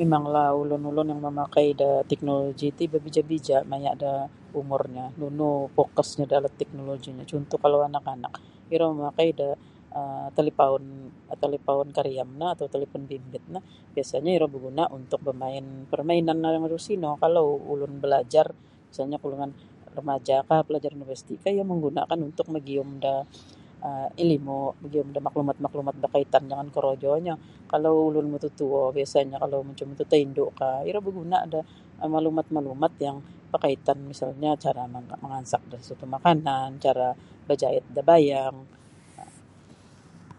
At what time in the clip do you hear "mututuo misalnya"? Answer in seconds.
28.32-29.36